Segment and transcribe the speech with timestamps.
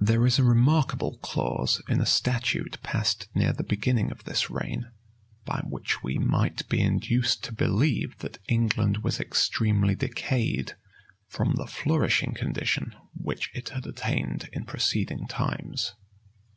[0.00, 4.90] There is a remarkable clause in a statute passed near the beginning of this reign,[*]
[5.44, 10.72] by which we might be induced to believe that England was extremely decayed
[11.28, 15.92] from the flourishing condition which it had attained in preceding times.